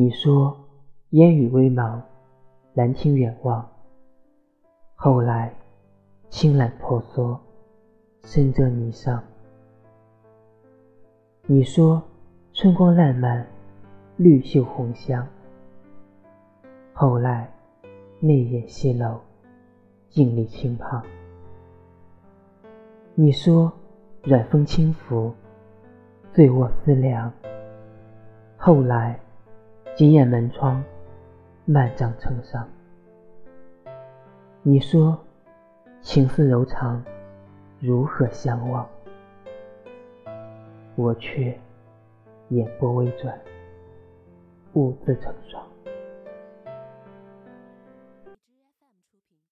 [0.00, 0.56] 你说
[1.10, 2.00] 烟雨微茫，
[2.72, 3.70] 兰亭远望。
[4.94, 5.54] 后来
[6.30, 7.38] 青缆婆娑，
[8.22, 9.20] 深遮霓裳。
[11.42, 12.02] 你说
[12.54, 13.46] 春光烂漫，
[14.16, 15.28] 绿袖红香。
[16.94, 17.52] 后来
[18.20, 19.20] 泪眼西楼，
[20.08, 21.04] 镜里轻胖。
[23.14, 23.70] 你说
[24.22, 25.30] 软风轻拂，
[26.32, 27.30] 醉卧思量。
[28.56, 29.20] 后来
[30.00, 30.82] 紧掩门窗，
[31.66, 32.66] 漫长成伤。
[34.62, 35.22] 你说
[36.00, 37.04] 情丝柔长，
[37.80, 38.88] 如何相忘？
[40.96, 41.54] 我却
[42.48, 43.38] 眼波微转，
[44.72, 45.62] 兀自成双。